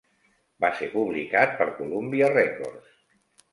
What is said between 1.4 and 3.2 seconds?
per Columbia Records.